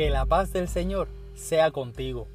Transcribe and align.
Que 0.00 0.08
la 0.08 0.24
paz 0.24 0.50
del 0.54 0.66
Señor 0.66 1.08
sea 1.34 1.72
contigo. 1.72 2.26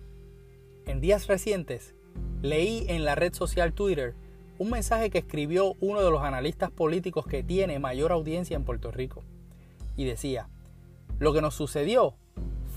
En 0.85 1.01
días 1.01 1.25
recientes 1.25 1.95
leí 2.43 2.85
en 2.89 3.05
la 3.05 3.15
red 3.15 3.33
social 3.33 3.73
Twitter 3.73 4.13
un 4.59 4.69
mensaje 4.69 5.09
que 5.09 5.17
escribió 5.17 5.73
uno 5.79 6.03
de 6.03 6.11
los 6.11 6.21
analistas 6.21 6.69
políticos 6.69 7.25
que 7.25 7.41
tiene 7.41 7.79
mayor 7.79 8.11
audiencia 8.11 8.55
en 8.55 8.65
Puerto 8.65 8.91
Rico. 8.91 9.23
Y 9.97 10.05
decía, 10.05 10.47
lo 11.17 11.33
que 11.33 11.41
nos 11.41 11.55
sucedió 11.55 12.13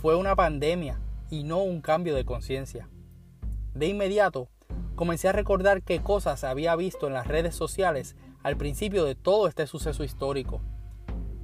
fue 0.00 0.16
una 0.16 0.34
pandemia 0.34 0.98
y 1.28 1.42
no 1.42 1.58
un 1.58 1.82
cambio 1.82 2.14
de 2.14 2.24
conciencia. 2.24 2.88
De 3.74 3.88
inmediato, 3.88 4.48
comencé 4.94 5.28
a 5.28 5.32
recordar 5.32 5.82
qué 5.82 6.00
cosas 6.00 6.44
había 6.44 6.74
visto 6.76 7.08
en 7.08 7.12
las 7.12 7.26
redes 7.26 7.54
sociales 7.54 8.16
al 8.42 8.56
principio 8.56 9.04
de 9.04 9.14
todo 9.14 9.48
este 9.48 9.66
suceso 9.66 10.02
histórico. 10.02 10.62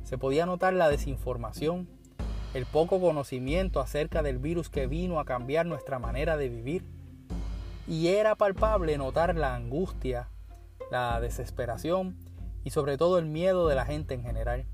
Se 0.02 0.16
podía 0.16 0.46
notar 0.46 0.72
la 0.72 0.88
desinformación, 0.88 1.93
el 2.54 2.66
poco 2.66 3.00
conocimiento 3.00 3.80
acerca 3.80 4.22
del 4.22 4.38
virus 4.38 4.70
que 4.70 4.86
vino 4.86 5.18
a 5.18 5.24
cambiar 5.24 5.66
nuestra 5.66 5.98
manera 5.98 6.36
de 6.36 6.48
vivir. 6.48 6.84
Y 7.88 8.06
era 8.06 8.36
palpable 8.36 8.96
notar 8.96 9.34
la 9.34 9.56
angustia, 9.56 10.28
la 10.90 11.20
desesperación 11.20 12.16
y 12.62 12.70
sobre 12.70 12.96
todo 12.96 13.18
el 13.18 13.26
miedo 13.26 13.66
de 13.68 13.74
la 13.74 13.84
gente 13.84 14.14
en 14.14 14.22
general. 14.22 14.64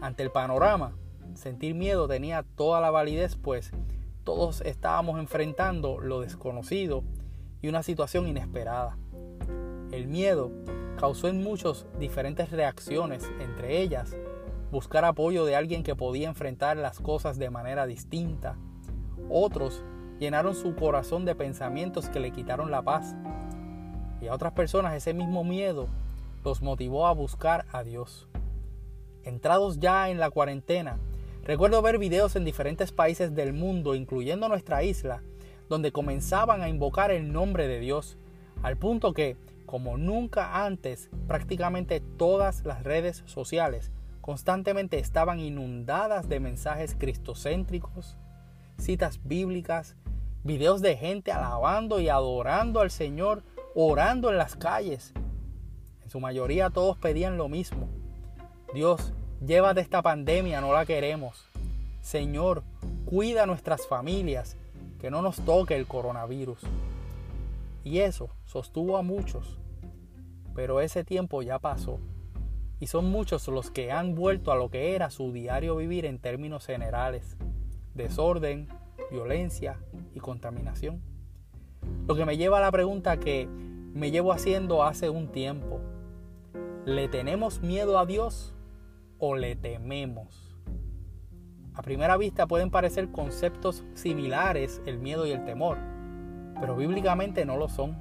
Ante 0.00 0.22
el 0.22 0.30
panorama, 0.30 0.96
sentir 1.34 1.74
miedo 1.74 2.06
tenía 2.06 2.44
toda 2.54 2.80
la 2.80 2.90
validez, 2.90 3.36
pues 3.36 3.72
todos 4.22 4.60
estábamos 4.60 5.18
enfrentando 5.18 5.98
lo 5.98 6.20
desconocido 6.20 7.02
y 7.60 7.68
una 7.68 7.82
situación 7.82 8.28
inesperada. 8.28 8.96
El 9.90 10.06
miedo 10.06 10.52
causó 10.98 11.28
en 11.28 11.42
muchos 11.42 11.86
diferentes 11.98 12.50
reacciones, 12.50 13.28
entre 13.40 13.82
ellas 13.82 14.16
buscar 14.74 15.04
apoyo 15.04 15.44
de 15.44 15.54
alguien 15.54 15.84
que 15.84 15.94
podía 15.94 16.26
enfrentar 16.26 16.76
las 16.76 16.98
cosas 16.98 17.38
de 17.38 17.48
manera 17.48 17.86
distinta. 17.86 18.56
Otros 19.30 19.84
llenaron 20.18 20.56
su 20.56 20.74
corazón 20.74 21.24
de 21.24 21.36
pensamientos 21.36 22.08
que 22.08 22.18
le 22.18 22.32
quitaron 22.32 22.72
la 22.72 22.82
paz. 22.82 23.14
Y 24.20 24.26
a 24.26 24.34
otras 24.34 24.52
personas 24.52 24.94
ese 24.94 25.14
mismo 25.14 25.44
miedo 25.44 25.86
los 26.42 26.60
motivó 26.60 27.06
a 27.06 27.12
buscar 27.12 27.66
a 27.70 27.84
Dios. 27.84 28.28
Entrados 29.22 29.78
ya 29.78 30.10
en 30.10 30.18
la 30.18 30.30
cuarentena, 30.30 30.98
recuerdo 31.44 31.80
ver 31.80 31.98
videos 31.98 32.34
en 32.34 32.44
diferentes 32.44 32.90
países 32.90 33.32
del 33.32 33.52
mundo, 33.52 33.94
incluyendo 33.94 34.48
nuestra 34.48 34.82
isla, 34.82 35.22
donde 35.68 35.92
comenzaban 35.92 36.62
a 36.62 36.68
invocar 36.68 37.12
el 37.12 37.32
nombre 37.32 37.68
de 37.68 37.78
Dios, 37.78 38.18
al 38.60 38.76
punto 38.76 39.12
que, 39.12 39.36
como 39.66 39.96
nunca 39.98 40.64
antes, 40.64 41.10
prácticamente 41.28 42.00
todas 42.00 42.64
las 42.64 42.82
redes 42.82 43.22
sociales 43.24 43.92
constantemente 44.24 44.98
estaban 44.98 45.38
inundadas 45.38 46.30
de 46.30 46.40
mensajes 46.40 46.96
cristocéntricos, 46.98 48.16
citas 48.78 49.20
bíblicas, 49.22 49.96
videos 50.44 50.80
de 50.80 50.96
gente 50.96 51.30
alabando 51.30 52.00
y 52.00 52.08
adorando 52.08 52.80
al 52.80 52.90
Señor, 52.90 53.42
orando 53.74 54.30
en 54.30 54.38
las 54.38 54.56
calles. 54.56 55.12
En 56.02 56.08
su 56.08 56.20
mayoría 56.20 56.70
todos 56.70 56.96
pedían 56.96 57.36
lo 57.36 57.50
mismo. 57.50 57.86
Dios, 58.72 59.12
llévate 59.44 59.82
esta 59.82 60.00
pandemia, 60.00 60.62
no 60.62 60.72
la 60.72 60.86
queremos. 60.86 61.44
Señor, 62.00 62.64
cuida 63.04 63.44
nuestras 63.44 63.86
familias, 63.86 64.56
que 65.00 65.10
no 65.10 65.20
nos 65.20 65.36
toque 65.44 65.76
el 65.76 65.86
coronavirus. 65.86 66.60
Y 67.84 67.98
eso 67.98 68.30
sostuvo 68.46 68.96
a 68.96 69.02
muchos. 69.02 69.58
Pero 70.54 70.80
ese 70.80 71.04
tiempo 71.04 71.42
ya 71.42 71.58
pasó 71.58 72.00
y 72.80 72.86
son 72.86 73.10
muchos 73.10 73.48
los 73.48 73.70
que 73.70 73.92
han 73.92 74.14
vuelto 74.14 74.52
a 74.52 74.56
lo 74.56 74.70
que 74.70 74.94
era 74.94 75.10
su 75.10 75.32
diario 75.32 75.76
vivir 75.76 76.04
en 76.04 76.18
términos 76.18 76.66
generales, 76.66 77.36
desorden, 77.94 78.68
violencia 79.10 79.78
y 80.14 80.20
contaminación. 80.20 81.00
Lo 82.06 82.14
que 82.14 82.24
me 82.24 82.36
lleva 82.36 82.58
a 82.58 82.62
la 82.62 82.72
pregunta 82.72 83.18
que 83.18 83.46
me 83.46 84.10
llevo 84.10 84.32
haciendo 84.32 84.82
hace 84.82 85.08
un 85.08 85.28
tiempo. 85.28 85.80
¿Le 86.84 87.08
tenemos 87.08 87.60
miedo 87.60 87.98
a 87.98 88.06
Dios 88.06 88.54
o 89.18 89.36
le 89.36 89.56
tememos? 89.56 90.56
A 91.74 91.82
primera 91.82 92.16
vista 92.16 92.46
pueden 92.46 92.70
parecer 92.70 93.10
conceptos 93.10 93.84
similares 93.94 94.80
el 94.86 94.98
miedo 94.98 95.26
y 95.26 95.32
el 95.32 95.44
temor, 95.44 95.78
pero 96.60 96.76
bíblicamente 96.76 97.44
no 97.44 97.56
lo 97.56 97.68
son. 97.68 97.96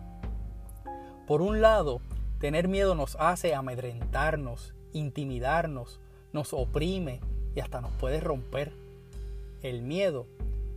Por 1.25 1.41
un 1.41 1.62
lado, 1.62 2.01
Tener 2.44 2.68
miedo 2.68 2.94
nos 2.94 3.16
hace 3.22 3.56
amedrentarnos, 3.56 4.74
intimidarnos, 4.92 6.02
nos 6.34 6.52
oprime 6.52 7.22
y 7.56 7.62
hasta 7.62 7.80
nos 7.80 7.94
puede 7.94 8.20
romper. 8.20 8.74
El 9.62 9.81
miedo 9.81 10.28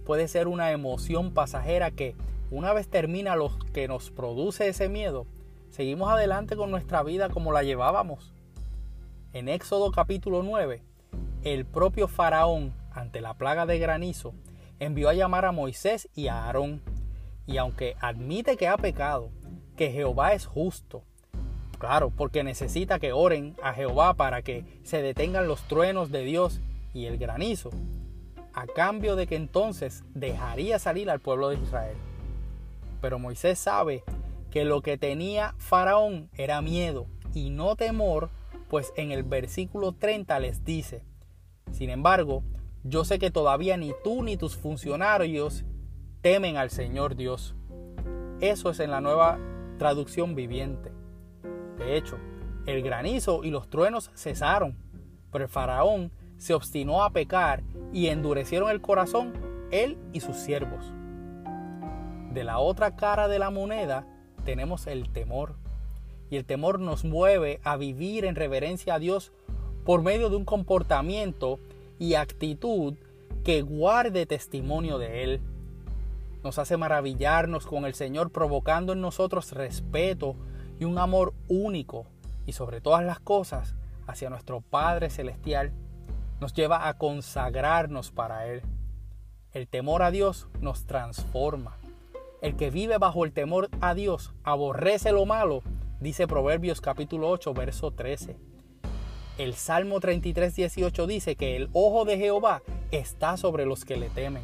puede 0.04 0.28
ser 0.28 0.47
una 0.47 0.71
emoción 0.71 1.34
pasajera 1.34 1.91
que 1.91 2.15
una 2.53 2.72
vez 2.72 2.87
termina 2.87 3.34
lo 3.34 3.50
que 3.75 3.88
nos 3.88 4.12
produce 4.12 4.69
ese 4.69 4.88
miedo, 4.88 5.27
seguimos 5.71 6.09
adelante 6.09 6.54
con 6.54 6.71
nuestra 6.71 7.03
vida 7.03 7.31
como 7.31 7.50
la 7.50 7.65
llevábamos. 7.65 8.33
En 9.33 9.48
Éxodo 9.48 9.91
capítulo 9.91 10.44
9, 10.44 10.84
el 11.43 11.66
propio 11.66 12.06
faraón, 12.06 12.75
ante 12.93 13.21
la 13.21 13.34
plaga 13.34 13.66
de 13.66 13.81
granizo, 13.81 14.34
envió 14.78 15.09
a 15.09 15.15
llamar 15.15 15.44
a 15.44 15.50
Moisés 15.50 16.09
y 16.15 16.28
a 16.28 16.44
Aarón. 16.44 16.81
Y 17.44 17.56
aunque 17.56 17.97
admite 17.98 18.56
que 18.56 18.69
ha 18.69 18.77
pecado, 18.77 19.31
que 19.77 19.91
Jehová 19.91 20.33
es 20.33 20.47
justo, 20.47 21.03
Claro, 21.78 22.10
porque 22.10 22.42
necesita 22.42 22.98
que 22.98 23.12
oren 23.12 23.54
a 23.62 23.75
Jehová 23.75 24.14
para 24.14 24.42
que 24.42 24.64
se 24.82 25.03
detengan 25.03 25.47
los 25.47 25.62
truenos 25.69 26.10
de 26.10 26.25
Dios 26.25 26.60
y 26.94 27.06
el 27.06 27.19
granizo, 27.19 27.70
a 28.54 28.66
cambio 28.66 29.16
de 29.16 29.26
que 29.26 29.37
entonces 29.37 30.03
dejaría 30.15 30.78
salir 30.78 31.10
al 31.10 31.20
pueblo 31.20 31.50
de 31.50 31.56
Israel. 31.56 31.97
Pero 33.03 33.19
Moisés 33.19 33.59
sabe 33.59 34.04
que 34.50 34.65
lo 34.65 34.81
que 34.81 34.97
tenía 34.97 35.54
Faraón 35.59 36.31
era 36.34 36.62
miedo 36.62 37.06
y 37.34 37.50
no 37.50 37.76
temor, 37.76 38.31
pues 38.69 38.94
en 38.97 39.12
el 39.12 39.22
versículo 39.22 39.92
30 39.92 40.41
les 40.41 40.65
dice, 40.65 41.03
sin 41.72 41.91
embargo, 41.91 42.42
yo 42.84 43.04
sé 43.04 43.19
que 43.19 43.31
todavía 43.31 43.76
ni 43.76 43.92
tú 44.03 44.22
ni 44.22 44.38
tus 44.38 44.56
funcionarios 44.56 45.65
temen 46.22 46.56
al 46.56 46.70
Señor 46.70 47.16
Dios. 47.16 47.54
Eso 48.41 48.70
es 48.70 48.81
en 48.81 48.91
la 48.91 49.00
nueva 49.00 49.38
traducción 49.78 50.34
viviente. 50.34 50.95
De 51.78 51.97
hecho, 51.97 52.19
el 52.66 52.82
granizo 52.82 53.44
y 53.44 53.50
los 53.50 53.69
truenos 53.69 54.10
cesaron, 54.14 54.76
pero 55.31 55.44
el 55.44 55.50
faraón 55.50 56.10
se 56.38 56.54
obstinó 56.54 57.03
a 57.03 57.10
pecar 57.10 57.62
y 57.92 58.09
endurecieron 58.09 58.70
el 58.70 58.81
corazón 58.81 59.32
él 59.70 59.98
y 60.12 60.20
sus 60.20 60.36
siervos. 60.36 60.92
De 62.32 62.44
la 62.44 62.59
otra 62.59 62.97
cara 62.97 63.28
de 63.28 63.38
la 63.38 63.50
moneda 63.50 64.06
tenemos 64.44 64.86
el 64.86 65.10
temor. 65.10 65.54
Y 66.28 66.36
el 66.36 66.44
temor 66.44 66.81
nos 66.81 67.04
mueve 67.04 67.60
a 67.62 67.76
vivir 67.76 68.25
en 68.25 68.34
reverencia 68.34 68.94
a 68.94 68.98
Dios 68.98 69.32
por 69.84 70.03
medio 70.03 70.28
de 70.28 70.36
un 70.36 70.44
comportamiento 70.44 71.60
y 71.98 72.15
actitud 72.15 72.94
que 73.44 73.62
guarde 73.62 74.26
testimonio 74.26 74.98
de 74.98 75.22
Él. 75.22 75.41
Nos 76.42 76.59
hace 76.59 76.76
maravillarnos 76.76 77.66
con 77.66 77.84
el 77.84 77.94
Señor 77.94 78.31
provocando 78.31 78.92
en 78.92 79.00
nosotros 79.00 79.53
respeto 79.53 80.36
y 80.78 80.84
un 80.84 80.98
amor 80.98 81.34
único 81.48 82.06
y 82.47 82.53
sobre 82.53 82.81
todas 82.81 83.04
las 83.04 83.19
cosas 83.20 83.75
hacia 84.06 84.31
nuestro 84.31 84.60
Padre 84.60 85.10
Celestial 85.10 85.72
nos 86.41 86.53
lleva 86.53 86.88
a 86.88 86.98
consagrarnos 86.98 88.10
para 88.10 88.47
Él. 88.47 88.62
El 89.53 89.69
temor 89.69 90.03
a 90.03 90.10
Dios 90.10 90.48
nos 90.60 90.86
transforma. 90.86 91.78
El 92.42 92.56
que 92.56 92.70
vive 92.70 92.98
bajo 92.98 93.25
el 93.25 93.32
temor 93.32 93.70
a 93.81 93.94
Dios 93.94 94.34
aborrece 94.44 95.12
lo 95.12 95.25
malo, 95.25 95.62
dice 96.00 96.26
Proverbios 96.26 96.81
capítulo 96.81 97.31
8, 97.31 97.54
verso 97.54 97.91
13. 97.91 98.36
El 99.39 99.54
Salmo 99.54 100.00
33, 100.00 100.54
18 100.54 101.06
dice 101.06 101.36
que 101.36 101.56
el 101.56 101.68
ojo 101.72 102.04
de 102.04 102.18
Jehová 102.18 102.62
está 102.91 103.36
sobre 103.36 103.66
los 103.66 103.84
que 103.84 103.97
le 103.97 104.09
temen. 104.10 104.42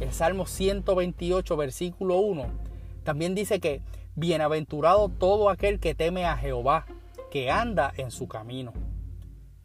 El 0.00 0.12
Salmo 0.12 0.46
128, 0.46 1.56
versículo 1.56 2.16
1 2.16 2.64
también 3.04 3.34
dice 3.34 3.60
que 3.60 3.82
Bienaventurado 4.16 5.08
todo 5.08 5.50
aquel 5.50 5.80
que 5.80 5.96
teme 5.96 6.24
a 6.24 6.36
Jehová, 6.36 6.86
que 7.32 7.50
anda 7.50 7.92
en 7.96 8.12
su 8.12 8.28
camino. 8.28 8.72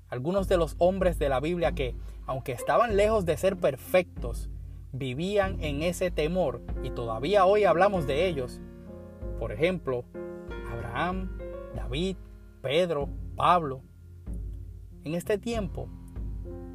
Algunos 0.07 0.47
de 0.47 0.57
los 0.57 0.75
hombres 0.79 1.19
de 1.19 1.29
la 1.29 1.39
Biblia 1.39 1.73
que, 1.73 1.95
aunque 2.25 2.53
estaban 2.53 2.97
lejos 2.97 3.25
de 3.25 3.37
ser 3.37 3.57
perfectos, 3.57 4.49
vivían 4.91 5.63
en 5.63 5.83
ese 5.83 6.09
temor 6.09 6.63
y 6.81 6.89
todavía 6.89 7.45
hoy 7.45 7.65
hablamos 7.65 8.07
de 8.07 8.27
ellos. 8.27 8.59
Por 9.37 9.51
ejemplo, 9.51 10.03
Abraham, 10.71 11.37
David, 11.75 12.17
Pedro, 12.63 13.07
Pablo. 13.35 13.83
En 15.03 15.13
este 15.13 15.37
tiempo 15.37 15.89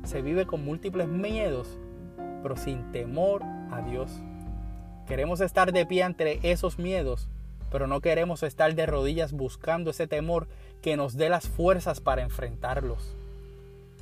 se 0.04 0.22
vive 0.22 0.46
con 0.46 0.64
múltiples 0.64 1.08
miedos, 1.08 1.80
pero 2.40 2.56
sin 2.56 2.92
temor 2.92 3.42
a 3.72 3.82
Dios. 3.82 4.22
Queremos 5.08 5.40
estar 5.40 5.72
de 5.72 5.84
pie 5.86 6.04
ante 6.04 6.38
esos 6.52 6.78
miedos 6.78 7.28
pero 7.74 7.88
no 7.88 8.00
queremos 8.00 8.44
estar 8.44 8.72
de 8.72 8.86
rodillas 8.86 9.32
buscando 9.32 9.90
ese 9.90 10.06
temor 10.06 10.46
que 10.80 10.96
nos 10.96 11.16
dé 11.16 11.28
las 11.28 11.48
fuerzas 11.48 11.98
para 11.98 12.22
enfrentarlos. 12.22 13.16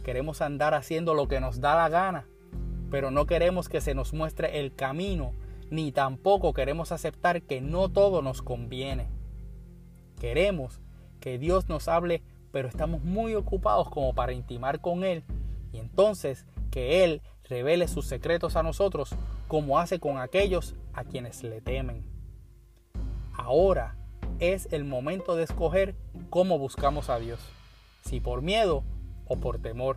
Queremos 0.04 0.42
andar 0.42 0.74
haciendo 0.74 1.14
lo 1.14 1.26
que 1.26 1.40
nos 1.40 1.62
da 1.62 1.74
la 1.74 1.88
gana 1.88 2.26
pero 2.92 3.10
no 3.10 3.24
queremos 3.24 3.70
que 3.70 3.80
se 3.80 3.94
nos 3.94 4.12
muestre 4.12 4.60
el 4.60 4.74
camino, 4.74 5.32
ni 5.70 5.92
tampoco 5.92 6.52
queremos 6.52 6.92
aceptar 6.92 7.40
que 7.40 7.62
no 7.62 7.88
todo 7.88 8.20
nos 8.20 8.42
conviene. 8.42 9.06
Queremos 10.20 10.78
que 11.18 11.38
Dios 11.38 11.70
nos 11.70 11.88
hable, 11.88 12.20
pero 12.52 12.68
estamos 12.68 13.02
muy 13.02 13.34
ocupados 13.34 13.88
como 13.88 14.14
para 14.14 14.34
intimar 14.34 14.82
con 14.82 15.04
Él 15.04 15.24
y 15.72 15.78
entonces 15.78 16.44
que 16.70 17.02
Él 17.02 17.22
revele 17.48 17.88
sus 17.88 18.04
secretos 18.04 18.56
a 18.56 18.62
nosotros 18.62 19.14
como 19.48 19.78
hace 19.78 19.98
con 19.98 20.18
aquellos 20.18 20.74
a 20.92 21.02
quienes 21.04 21.42
le 21.42 21.62
temen. 21.62 22.11
Ahora 23.34 23.96
es 24.38 24.68
el 24.72 24.84
momento 24.84 25.36
de 25.36 25.44
escoger 25.44 25.94
cómo 26.30 26.58
buscamos 26.58 27.08
a 27.10 27.18
Dios, 27.18 27.40
si 28.04 28.20
por 28.20 28.42
miedo 28.42 28.84
o 29.26 29.36
por 29.36 29.58
temor. 29.58 29.96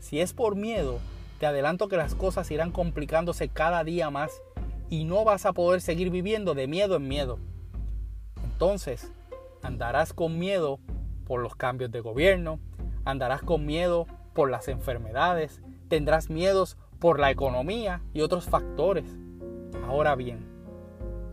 Si 0.00 0.20
es 0.20 0.32
por 0.32 0.56
miedo, 0.56 0.98
te 1.38 1.46
adelanto 1.46 1.88
que 1.88 1.96
las 1.96 2.14
cosas 2.14 2.50
irán 2.50 2.72
complicándose 2.72 3.48
cada 3.48 3.84
día 3.84 4.10
más 4.10 4.42
y 4.90 5.04
no 5.04 5.24
vas 5.24 5.46
a 5.46 5.52
poder 5.52 5.80
seguir 5.80 6.10
viviendo 6.10 6.54
de 6.54 6.66
miedo 6.66 6.96
en 6.96 7.08
miedo. 7.08 7.38
Entonces, 8.44 9.10
andarás 9.62 10.12
con 10.12 10.38
miedo 10.38 10.80
por 11.26 11.40
los 11.40 11.54
cambios 11.54 11.90
de 11.90 12.00
gobierno, 12.00 12.58
andarás 13.04 13.42
con 13.42 13.64
miedo 13.64 14.06
por 14.34 14.50
las 14.50 14.68
enfermedades, 14.68 15.62
tendrás 15.88 16.28
miedos 16.28 16.76
por 16.98 17.18
la 17.18 17.30
economía 17.30 18.02
y 18.12 18.20
otros 18.20 18.44
factores. 18.44 19.04
Ahora 19.86 20.14
bien, 20.14 20.49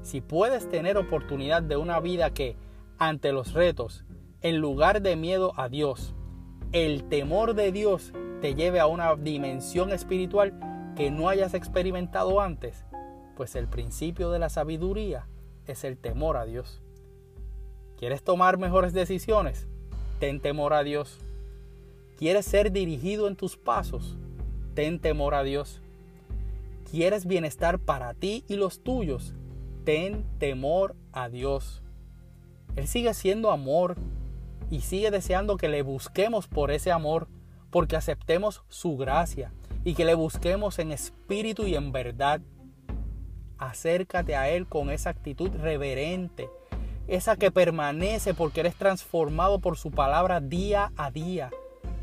si 0.08 0.22
puedes 0.22 0.70
tener 0.70 0.98
oportunidad 0.98 1.62
de 1.62 1.76
una 1.76 2.00
vida 2.00 2.30
que, 2.30 2.56
ante 2.98 3.34
los 3.34 3.52
retos, 3.52 4.06
en 4.40 4.60
lugar 4.60 5.02
de 5.02 5.18
miedo 5.18 5.52
a 5.58 5.68
Dios, 5.68 6.16
el 6.72 7.04
temor 7.10 7.56
de 7.56 7.74
Dios 7.74 8.14
te 8.40 8.56
lleve 8.56 8.80
a 8.80 8.88
una 8.88 9.18
dimensión 9.18 9.92
espiritual 9.92 10.94
que 10.96 11.12
no 11.12 11.28
hayas 11.28 11.54
experimentado 11.54 12.40
antes, 12.40 12.86
pues 13.36 13.58
el 13.58 13.68
principio 13.68 14.32
de 14.32 14.40
la 14.40 14.48
sabiduría 14.48 15.28
es 15.66 15.84
el 15.84 15.98
temor 15.98 16.38
a 16.38 16.46
Dios. 16.46 16.82
¿Quieres 17.98 18.24
tomar 18.24 18.58
mejores 18.58 18.94
decisiones? 18.94 19.68
Ten 20.22 20.40
temor 20.40 20.74
a 20.74 20.84
Dios. 20.84 21.20
¿Quieres 22.18 22.46
ser 22.46 22.72
dirigido 22.72 23.28
en 23.28 23.36
tus 23.36 23.58
pasos? 23.58 24.16
Ten 24.74 25.02
temor 25.02 25.36
a 25.36 25.44
Dios. 25.44 25.82
¿Quieres 26.90 27.26
bienestar 27.26 27.78
para 27.78 28.14
ti 28.14 28.46
y 28.48 28.56
los 28.56 28.80
tuyos? 28.80 29.34
Ten 29.88 30.26
temor 30.38 30.98
a 31.14 31.30
Dios. 31.30 31.82
Él 32.76 32.90
sigue 32.90 33.14
siendo 33.14 33.52
amor 33.52 33.96
y 34.70 34.82
sigue 34.82 35.12
deseando 35.12 35.56
que 35.56 35.70
le 35.70 35.82
busquemos 35.82 36.50
por 36.50 36.72
ese 36.72 36.92
amor, 36.92 37.30
porque 37.72 37.96
aceptemos 37.96 38.66
su 38.68 38.98
gracia 38.98 39.54
y 39.86 39.94
que 39.94 40.04
le 40.04 40.14
busquemos 40.14 40.78
en 40.80 40.92
espíritu 40.92 41.68
y 41.68 41.76
en 41.76 41.94
verdad. 41.94 42.42
Acércate 43.58 44.36
a 44.36 44.50
Él 44.50 44.68
con 44.68 44.90
esa 44.90 45.12
actitud 45.12 45.52
reverente, 45.52 46.50
esa 47.08 47.38
que 47.38 47.50
permanece 47.50 48.34
porque 48.34 48.60
eres 48.60 48.76
transformado 48.76 49.60
por 49.60 49.78
su 49.78 49.92
palabra 49.92 50.42
día 50.42 50.92
a 50.98 51.12
día. 51.12 51.50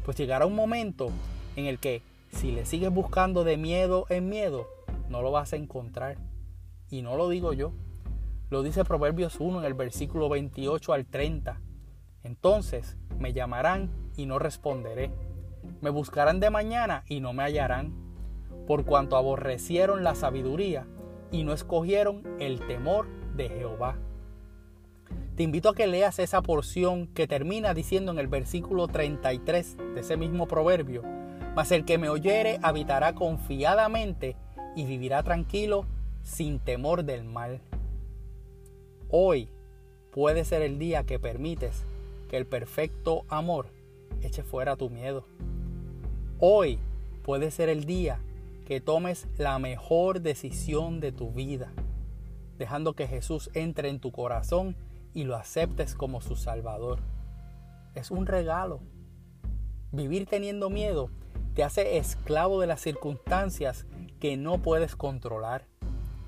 Pues 0.07 0.17
llegará 0.17 0.47
un 0.47 0.55
momento 0.55 1.11
en 1.55 1.67
el 1.67 1.79
que 1.79 2.01
si 2.33 2.51
le 2.51 2.65
sigues 2.65 2.91
buscando 2.91 3.45
de 3.45 3.59
miedo 3.59 4.07
en 4.09 4.31
miedo, 4.31 4.71
no 5.11 5.21
lo 5.21 5.33
vas 5.33 5.53
a 5.53 5.57
encontrar. 5.57 6.17
Y 6.95 7.03
no 7.03 7.17
lo 7.17 7.29
digo 7.29 7.53
yo. 7.53 7.73
Lo 8.51 8.63
dice 8.63 8.85
Proverbios 8.85 9.41
1 9.41 9.59
en 9.59 9.65
el 9.65 9.75
versículo 9.75 10.29
28 10.29 10.93
al 10.93 11.07
30. 11.07 11.61
Entonces 12.23 12.97
me 13.19 13.33
llamarán 13.33 13.91
y 14.17 14.27
no 14.27 14.39
responderé. 14.39 15.11
Me 15.81 15.91
buscarán 15.91 16.39
de 16.39 16.51
mañana 16.51 17.03
y 17.09 17.19
no 17.19 17.33
me 17.33 17.43
hallarán. 17.43 17.93
Por 18.69 18.85
cuanto 18.85 19.17
aborrecieron 19.17 20.05
la 20.05 20.15
sabiduría 20.15 20.87
y 21.33 21.43
no 21.43 21.53
escogieron 21.53 22.23
el 22.39 22.65
temor 22.65 23.09
de 23.35 23.49
Jehová. 23.49 23.99
Te 25.35 25.43
invito 25.43 25.71
a 25.71 25.75
que 25.75 25.89
leas 25.89 26.21
esa 26.21 26.43
porción 26.43 27.09
que 27.09 27.27
termina 27.27 27.75
diciendo 27.75 28.13
en 28.13 28.21
el 28.21 28.29
versículo 28.29 28.87
33 28.87 29.79
de 29.97 30.01
ese 30.01 30.17
mismo 30.17 30.47
proverbio, 30.47 31.03
mas 31.57 31.73
el 31.73 31.85
que 31.85 31.99
me 31.99 32.09
oyere 32.09 32.61
habitará 32.63 33.17
confiadamente 33.17 34.37
y 34.77 34.85
vivirá 34.85 35.25
tranquilo 35.25 35.87
sin 36.25 36.59
temor 36.59 37.05
del 37.05 37.23
mal. 37.25 37.61
Hoy 39.11 39.49
puede 40.11 40.45
ser 40.45 40.63
el 40.63 40.79
día 40.79 41.05
que 41.05 41.21
permites 41.21 41.85
que 42.29 42.37
el 42.37 42.47
perfecto 42.47 43.25
amor 43.29 43.67
eche 44.23 44.43
fuera 44.43 44.77
tu 44.77 44.91
miedo. 44.91 45.25
Hoy 46.41 46.79
puede 47.23 47.51
ser 47.51 47.69
el 47.69 47.85
día 47.85 48.19
que 48.67 48.81
tomes 48.81 49.29
la 49.37 49.59
mejor 49.59 50.23
decisión 50.23 50.99
de 50.99 51.13
tu 51.13 51.31
vida, 51.31 51.73
dejando 52.59 52.95
que 52.95 53.07
Jesús 53.07 53.51
entre 53.53 53.91
en 53.91 54.01
tu 54.01 54.11
corazón 54.11 54.75
y 55.13 55.25
lo 55.25 55.37
aceptes 55.37 55.95
como 55.95 56.23
su 56.23 56.37
Salvador. 56.37 57.01
Es 57.95 58.11
un 58.11 58.27
regalo. 58.27 58.81
Vivir 59.93 60.27
teniendo 60.27 60.71
miedo 60.71 61.11
te 61.55 61.63
hace 61.63 61.99
esclavo 61.99 62.61
de 62.61 62.67
las 62.67 62.81
circunstancias 62.81 63.87
que 64.19 64.37
no 64.37 64.59
puedes 64.59 64.97
controlar 64.97 65.67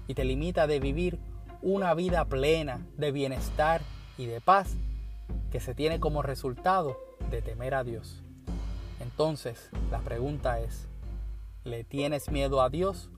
y 0.06 0.14
te 0.14 0.24
limita 0.24 0.66
de 0.66 0.80
vivir 0.80 1.18
una 1.62 1.94
vida 1.94 2.24
plena 2.26 2.86
de 2.96 3.12
bienestar 3.12 3.80
y 4.18 4.26
de 4.26 4.40
paz 4.40 4.76
que 5.50 5.60
se 5.60 5.74
tiene 5.74 6.00
como 6.00 6.22
resultado 6.22 6.96
de 7.30 7.42
temer 7.42 7.74
a 7.74 7.84
Dios. 7.84 8.22
Entonces, 9.00 9.70
la 9.90 10.00
pregunta 10.00 10.60
es, 10.60 10.88
¿le 11.64 11.84
tienes 11.84 12.30
miedo 12.30 12.62
a 12.62 12.70
Dios 12.70 13.10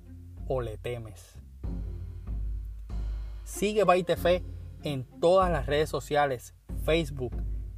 o 0.46 0.60
le 0.60 0.78
temes? 0.78 1.34
Sigue 3.44 3.84
Baite 3.84 4.16
Fe 4.16 4.42
en 4.82 5.04
todas 5.20 5.50
las 5.50 5.66
redes 5.66 5.88
sociales, 5.88 6.54
Facebook, 6.84 7.32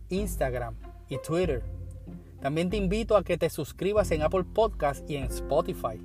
Instagram 0.08 0.76
y 1.08 1.18
Twitter. 1.18 1.62
También 2.40 2.70
te 2.70 2.76
invito 2.76 3.16
a 3.16 3.22
que 3.22 3.36
te 3.38 3.50
suscribas 3.50 4.10
en 4.10 4.22
Apple 4.22 4.44
Podcast 4.44 5.08
y 5.08 5.16
en 5.16 5.24
Spotify. 5.24 6.00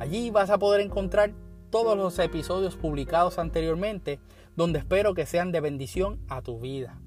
Allí 0.00 0.30
vas 0.30 0.50
a 0.50 0.58
poder 0.58 0.80
encontrar 0.80 1.32
todos 1.74 1.96
los 1.96 2.16
episodios 2.20 2.76
publicados 2.76 3.36
anteriormente, 3.36 4.20
donde 4.54 4.78
espero 4.78 5.12
que 5.12 5.26
sean 5.26 5.50
de 5.50 5.58
bendición 5.58 6.20
a 6.28 6.40
tu 6.40 6.60
vida. 6.60 7.00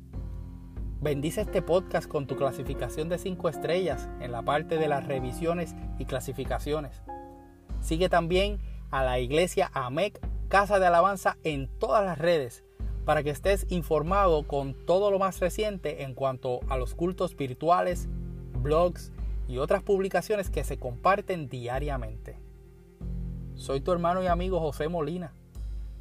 Bendice 0.99 1.39
este 1.39 1.61
podcast 1.61 2.05
con 2.05 2.27
tu 2.27 2.35
clasificación 2.35 3.07
de 3.07 3.17
5 3.17 3.47
estrellas 3.47 4.09
en 4.19 4.33
la 4.33 4.41
parte 4.41 4.77
de 4.77 4.89
las 4.89 5.07
revisiones 5.07 5.73
y 5.99 6.03
clasificaciones. 6.03 7.01
Sigue 7.79 8.09
también 8.09 8.59
a 8.91 9.05
la 9.05 9.19
iglesia 9.19 9.71
AMEC 9.73 10.19
Casa 10.49 10.79
de 10.79 10.87
Alabanza 10.87 11.37
en 11.45 11.69
todas 11.79 12.03
las 12.03 12.17
redes 12.17 12.65
para 13.05 13.23
que 13.23 13.29
estés 13.29 13.67
informado 13.69 14.43
con 14.43 14.73
todo 14.73 15.11
lo 15.11 15.17
más 15.17 15.39
reciente 15.39 16.03
en 16.03 16.13
cuanto 16.13 16.59
a 16.67 16.75
los 16.75 16.93
cultos 16.93 17.37
virtuales, 17.37 18.09
blogs 18.61 19.13
y 19.47 19.59
otras 19.59 19.81
publicaciones 19.81 20.49
que 20.49 20.65
se 20.65 20.77
comparten 20.77 21.47
diariamente. 21.47 22.46
Soy 23.57 23.81
tu 23.81 23.91
hermano 23.91 24.21
y 24.21 24.27
amigo 24.27 24.59
José 24.59 24.87
Molina 24.87 25.33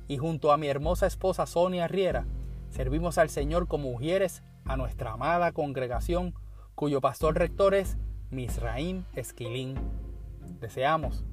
y 0.09 0.19
junto 0.19 0.53
a 0.53 0.59
mi 0.59 0.69
hermosa 0.69 1.07
esposa 1.07 1.47
Sonia 1.47 1.89
Riera 1.89 2.27
servimos 2.71 3.17
al 3.17 3.31
Señor 3.31 3.67
como 3.67 3.91
mujeres 3.91 4.43
a 4.67 4.77
nuestra 4.77 5.13
amada 5.13 5.53
congregación 5.53 6.35
cuyo 6.75 7.01
pastor 7.01 7.39
rector 7.39 7.75
es 7.75 7.97
Misraim 8.31 9.05
Esquilín. 9.15 9.75
Deseamos 10.61 11.25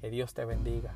que 0.00 0.08
Dios 0.08 0.32
te 0.32 0.46
bendiga. 0.46 0.94